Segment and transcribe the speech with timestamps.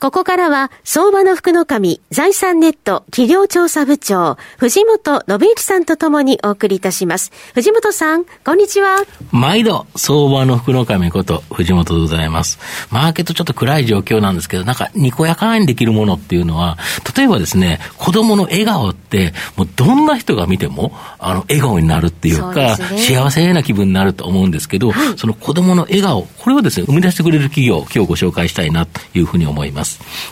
[0.00, 7.30] ここからは、相場の福の神、財産ネット企業調査部長、藤本信之さんとともにお送りいたします。
[7.52, 9.04] 藤本さん、こんにちは。
[9.30, 12.58] 毎度、相場の福の神こと、藤本でございます。
[12.90, 16.78] マーケットちょっと暗い状況なんですけど、なんか、にこやかにできるものっていうのは、
[17.14, 29.89] 例えばですね、子供の笑顔って、もうどんな人が見ても、あの、笑顔になるっていうか、うね、幸せな気分になると思うんですけど、はい、その子供の笑顔、これをですね、生み出してくれる企業、今日ご紹介したいなというふうに思います。。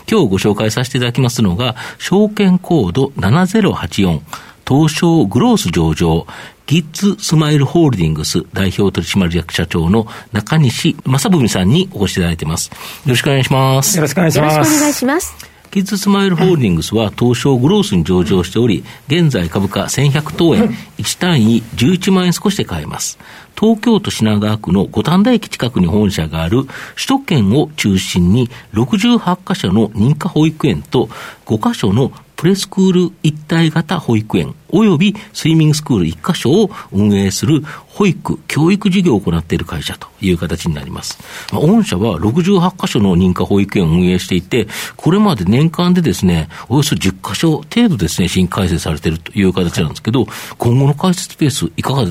[0.09, 4.21] 今日ご紹介させていただきますのが、証券コード7084、
[4.67, 6.27] 東証グロース上場、
[6.67, 12.69] ギッズスマイルホールディングス代表取締役社長の中西正文さんにお越しいただいています。
[12.69, 12.75] よ
[13.07, 13.97] ろしくお願いします。
[13.97, 14.53] よろしくお願いします。
[14.53, 15.58] よろしくお願いします。
[15.71, 23.19] キッズスマイルホールディングスは東証グロースに上場しており、現在株価1100等円、1単位11万円少しで買えます。
[23.55, 26.63] 東京都品川区の五反田駅近くに本社がある
[26.95, 31.05] 首都圏を中心に68カ所の認可保育園と
[31.45, 41.19] 5カ所のプレスクール一体型保育園及びスイミングスクール1カ所を運営する保育、教育事業を行っている会社という形になります。
[41.51, 50.25] まあ、御社は68カ所の認可保育園を運営していて、これまで年間でですね、およそ10カ所程度ですね、新開設されているという形なんですけど、
[50.57, 52.05] 今後の開設ペースいかが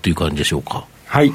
[0.00, 0.86] という感じでしょうか？
[1.04, 1.30] はい。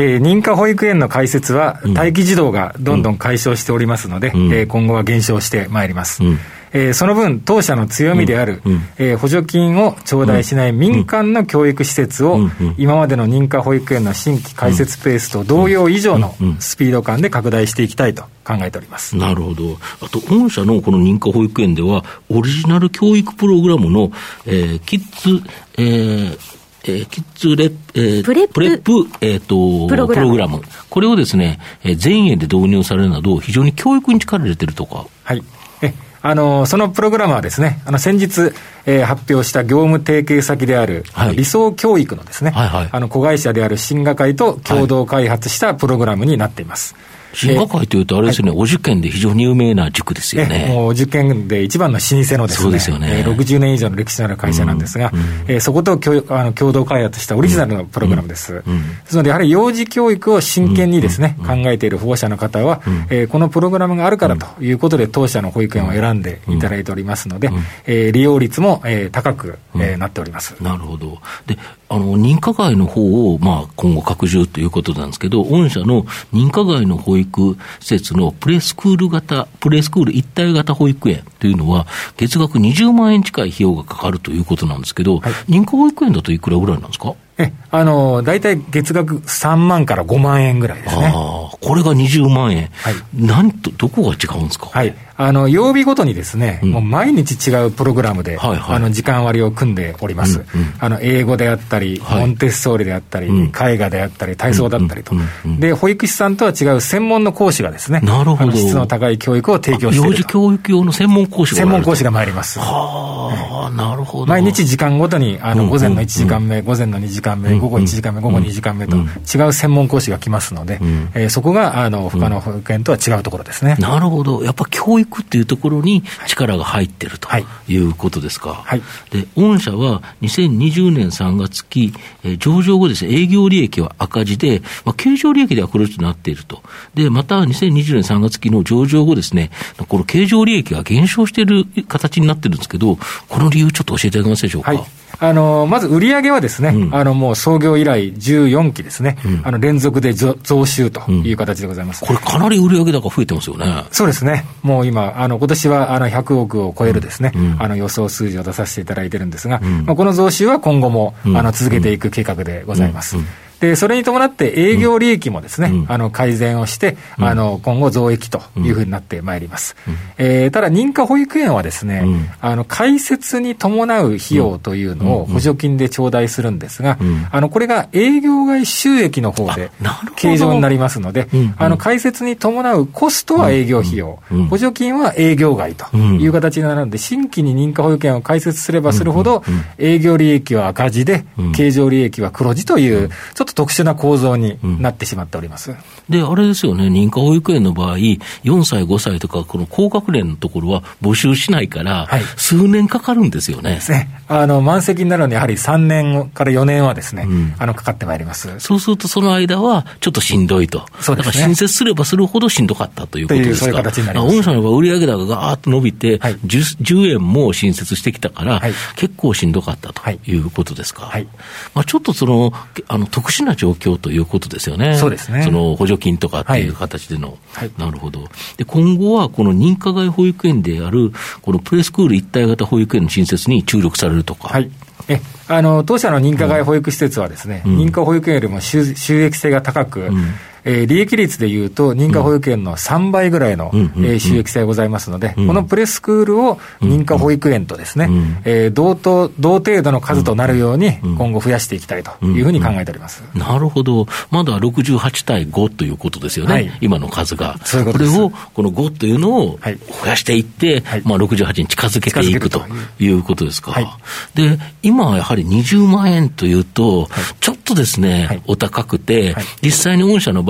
[0.00, 6.24] えー、認可保育園の開設は、待機児童がどんどん解消しておりますので、うん、えー、今後は減少してまいります。
[6.24, 6.38] うん。
[6.72, 19.16] えー、その分、当社の強みである、うん、えー、補助金を頂戴しない民間の教育施設を、今までの認可保育園の新規開設ペースと同様以上のスピード感で拡大していきたいと考えております。
[19.16, 24.12] なるほど、あと、御社のこの認可保育園では、オリジナル教育プログラムの、
[24.46, 25.42] えー、キッズ、
[25.76, 30.62] えーえー、キッズレ、えー、プレップ、プレップえーと、プログラム。
[30.88, 35.06] これをですね、えー、全園で導入されるなど、非常に教育に力を入れてるとか。
[35.24, 35.42] はい。
[35.82, 38.52] えあのそのプログラムはですね、あの先日、
[38.84, 46.94] えー、発表した業務提携先である、はい、理想教育のですね、はいはい、あの子会社である新華会と共同開発したプログラムになっています。
[46.94, 50.66] はい進学会というと、あれですね、はい、お受験で非常に有名な塾ですよね。
[50.68, 58.54] もう受験で一番の老舗のですね、そうですよね、えー、60年以上の歴史のある会社なんですが、うんうん、えー、そこと共あの共同開発したオリジナルのプログラムです。
[58.54, 67.54] うんうん、ですので、やはり幼児教育を真剣にですね、考えている保護者の方は、うん、えー、このプログラムがあるからということで、当社の保育園を選んでいただいておりますので、うん、
[67.86, 70.54] えー、利用率も、えー、高く、えー、なっております。
[70.60, 71.18] なるほど。
[71.46, 71.58] で、
[71.92, 87.12] あの、認可外の方を、まあ、今後拡充ということなんですけど、御社の認可外の保育施設のプレスクール型、プレスクール一体型保育園というのは、月額20万円近い費用がかかるということなんですけど、はい、認可保育園だといくらぐらいなんですか？
[87.38, 91.06] え、あの、大体月額3万から5万円ぐらいですね。
[91.06, 92.68] ああ、これが20万円。
[92.82, 92.94] はい。
[93.14, 94.66] なんと、どこが違うんですか？
[94.70, 94.94] はい。
[95.22, 100.38] あの、曜日ごとにですね、うん、もう毎日違うプログラムで、はいはい、あの、時間割を組んでおります。
[100.54, 105.14] うんうん、あの、英語であったり、はい、モンテッソーリであったり、うん、絵画であったり、体操だったりと、
[105.58, 108.52] で、保育士さんとは違う専門の講師がですね、なるほど。
[108.52, 112.58] 質の高い教育を提供している幼児教育用の専門講師が専門講師が参ります。
[112.58, 114.26] はあ、なるほど。
[114.26, 120.80] 毎日時間ごとに、あの、午前の1時間目、午前の2時間目、午後1時間目、午後2時間目と、違う専門講師が来ますので、
[121.12, 123.76] えそこが、あの、他の保育園とは違うところですね。
[123.78, 124.42] なるほど。
[124.42, 127.28] やっぱ教育っていうところにに力が入ってると
[127.68, 128.54] いうことですか。
[128.64, 136.62] はい、で、御社は2020年3月期、えー、上場後ですね、営業利益は赤字で、まあ、経常利益では黒字となっていると。
[136.94, 139.50] で、また2020年3月期の上場後ですね、
[139.88, 142.98] この経常利益が減少している形になってるんですけど、
[143.28, 144.72] この理由ちょっと教えていただけますでしょうか。
[144.72, 150.34] はいあの、まず売上はですね、うん、あの、もう創業以来14期ですね、うん、あの、連続で増
[150.66, 152.04] 収という形でございます。
[152.04, 153.84] これかなり売上高増えてますよね。
[153.92, 154.46] そうですね。
[154.62, 163.16] もう今、あの、今年は、あの、100億を超えるですね、あの、予想数字を出させていただいてるんですが、まあ、この増収は今後も、あの、続けていく計画でございます。
[163.60, 169.76] で、それに伴って営業利益もですね、うん、あの改善をして、うん、あの今後増益というふうになってまいります。
[169.86, 172.02] うん、えー、ただ、認可保育園はですね、
[172.40, 176.98] あの開設に伴う費用というのを補助金で頂戴するんですが、
[177.30, 179.70] あのこれが営業外収益の方で
[180.16, 181.28] 計上になりますので、
[181.58, 189.42] あの開設に伴うコストは営業費用、補助金は営業外という形になるので、新規に認可保育園を開設すればするほど、
[189.78, 191.24] 営業利益は赤字で、
[191.54, 195.74] 経常利益は黒字という、ちょっと特殊な構造になってしまっております。
[196.08, 203.74] で、あれですよね、認可保育園の場合、4歳、5歳とか、この高学年のところは募集しないから、数年かかるんですよね。
[203.74, 204.08] ですね。
[204.28, 207.26] あの、満席になるのに、やはり3年から4年はですね、
[207.58, 208.48] あの、かかってまいります。
[208.58, 210.84] そうすると、その間は、ちょっとしんどいと。
[211.00, 211.32] そうですね。
[211.32, 213.56] だから新設すればするほどしんどかったということですか。
[213.58, 214.36] そういう形になります。
[214.36, 221.06] 御社の場合、売上高がガーッと伸びて、はい、10, 10, 円も新設してきたから、はい、結構しんどかったということですか。
[221.06, 221.26] はい、
[221.74, 222.52] まあ、ちょっとその、
[222.88, 224.96] あの、特殊な状況ということですよね。
[224.96, 225.42] そうですね。
[225.42, 227.38] その補助金とかっていう形での。
[227.52, 228.28] はい、なるほど。
[228.56, 234.48] で、今後はこの認可外保育園である、このプレスクール一体型保育園の新設に注力されるとか。
[234.48, 234.70] はい。
[235.08, 238.80] えあの当社の認可外保育施設はですね、うん、認可保育園よりも収
[239.22, 240.34] 益性が高く、うん
[240.64, 243.80] えー、利益率でいうと、認可保育園の3倍ぐらいの、うん。
[243.80, 257.58] えー、収益性がございますので、うん、このプレスクールを認可保育園とですね、うん、えー、同等、同程度の数となるように、今後増やしていきたいというふうに考えております、なるほど、まだ68対5ということですよね、はい、今の数が。
[257.64, 259.58] そういうことこれを、この5というのを
[260.02, 262.62] 増やしていって、はい、まあ、68に近づけていくと
[262.98, 263.20] いう。
[263.30, 263.72] ことですか。
[263.72, 263.88] はい、
[264.34, 267.08] で、今はやはり20万円というと、
[267.40, 270.49] ちょっとですね、お高くて、実際に御社の場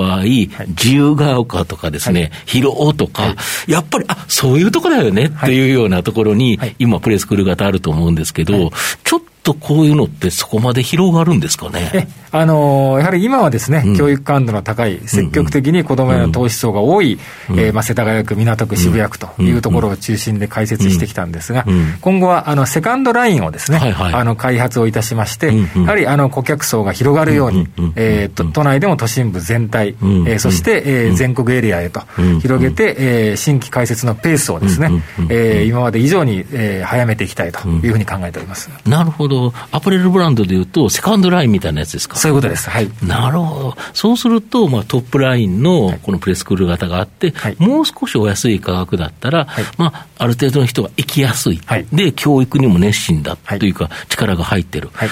[0.69, 3.35] 自由が丘とかですね、広尾とか、
[3.67, 8.71] やっぱり、あそういうとこだよねっていうようなところに、今、プレスクール型あると思うんですけど、
[9.03, 12.07] ちょっとこういうのってそこまで広がるんですかね？
[12.31, 32.01] あのー、やはり今はですね、うん、教育感度の高い、積極的に子どもへの投資層が多い、うん、えー、まあ、世田谷区、港区、渋谷区というところを中心で開設してきたんですが、うん、今後はあのセカンドラインをですね、はいはい、あの開発をいたしまして、やはりあの顧客層が広がるように、えー、と都内でも都心部全体、えー、そして、えー、全国エリアへと
[32.41, 38.69] 広げて、えー、新規開設のペースをですね、えー、今まで以上に、えー、早めていきたいというふうに考えております。
[38.85, 39.30] なるほど。
[39.71, 42.17] アパレルブランドでいうと、セカンドラインみたいなやつですか？
[42.17, 42.69] そういうことです。
[42.69, 42.89] はい。
[43.01, 43.77] なるほど。
[43.93, 51.61] そうすると、まあ、トップラインのこのプレスクール型があって、はい、もう少しお安い価格だったら、はい、まあ、ある程度の人が行きやすい。
[51.65, 54.89] はい、で、教育にも熱心だというか、力が入ってる。
[54.93, 55.09] はい。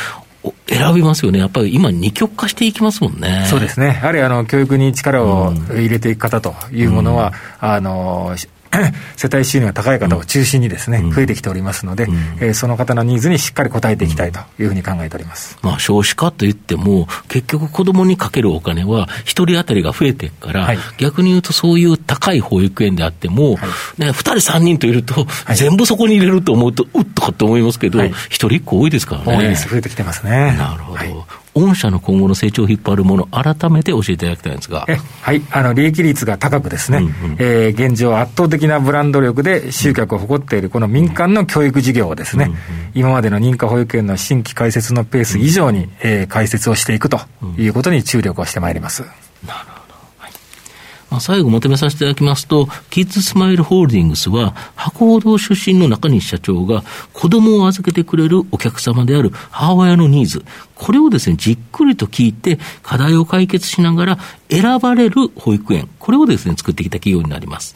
[0.67, 3.45] 選びますよね、やっぱり今、二極化していきますもんね。
[3.49, 8.35] そうですね、やはりあの教育に力を入れていく方というものは、うん、あの
[9.15, 15.57] 世帯収入が高い方を中心にですね、うん、増えてきておりますので、うん、えー、その方のニーズにしっかり応えていきたいというふうに考えております。
[15.61, 23.65] まあ、少子化といっても、結局子供にかけるお金は、一人当たりが増えていくから、はい、逆に言うとそういう高い保育園であっても、は
[23.97, 29.37] い、ね、二人三人といると、はい、全部そこに入れると思うと、うっとかって思いますけど、一、人一個多いですからね。
[29.37, 29.69] 多いです。
[29.69, 30.55] 増えてきてますね。
[30.57, 31.25] なるほど。
[31.55, 34.85] 御社の今後の成長を引っ張るもの、改めて教えていただきたいんですが。
[35.21, 42.57] はい、あの利益率が高くですね、うんうん、えー、現状、圧倒的なブランド力で集客を誇っているこの民間の教育事業をですね、うんうん、
[42.93, 47.19] 今までの認可保育園の新規開設のペース以上に、えー、開設をしていくと
[47.57, 49.03] いうことに注力をしてまいります。
[49.45, 49.88] なるほど
[51.09, 56.83] まあ、最後まとめさせていただきますと、キッズスマイルホールディングスは、博報堂出身の中西社長が
[57.13, 60.45] 子供を預けてくれるお客様である母親のニーズ、
[60.75, 64.19] これをですね、じっくりと聞いて、課題を解決しながら
[64.49, 67.75] 選ばれる保育園、これをですね、作ってきた企業になります。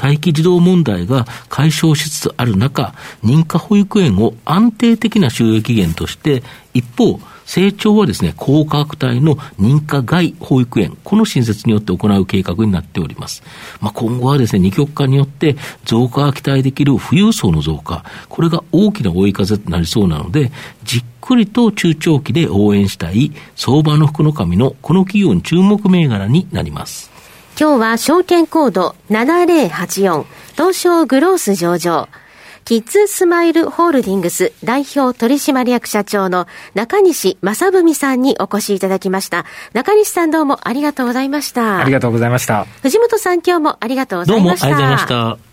[0.00, 2.94] 待機児童問題が解消しつつある中、
[3.24, 6.42] 認可保育園を安定的な収益源として、
[6.74, 7.20] 一方、
[7.54, 13.42] 成長はですね、高価格帯の認可外保育園、この新設によって行う計画になっております。
[13.82, 20.50] まあ、今後はですね、二極化によって増加が期待できる富裕層の増加、これが大きな追い風となりそうなので、
[20.84, 27.10] じっくりと中長期で応援したい相場の福の神のこの企業に注目銘柄になります。
[27.60, 32.08] 今日は証券コード7084東証グロース上場
[32.64, 39.44] キッズスマイルホールディングス代表取締役社長の中西正文さんにお越しいただきました。
[39.72, 41.78] 中西さんどうもありがとうございました。
[41.78, 42.64] ありがとうございました。
[42.82, 44.66] 藤本さん今日もありがとうございました。
[44.68, 45.52] どうもありがとうございました。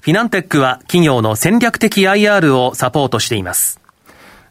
[0.00, 3.80] フィナンテックは企業の戦略的 IR をサポートしています。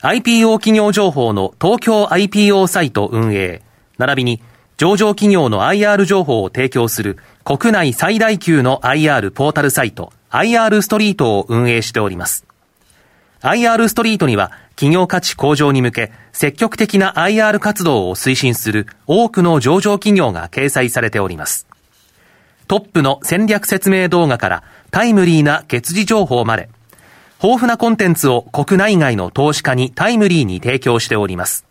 [0.02, 3.62] IPO 企業情報の東京 IPO サイト運営、
[3.98, 4.42] 並びに
[4.78, 12.46] 上場企業の IR 情報を提供する国内最大級の IR ポータルサイト IR ストリートを運営しております。
[13.42, 21.68] IR ストリートには企業価値向上に向け積極的な IR 活動を推進する多くの上場企業が掲載されております。
[22.68, 26.70] トップの戦略説明動画からタイムリーな月次情報まで、
[27.44, 31.68] 豊富なコンテンツを国内外の投資家にタイムリーに提供しております。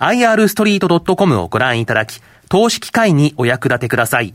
[0.00, 2.20] irstreet.com をご覧いただき、
[2.50, 4.34] 投資機会にお役立てください。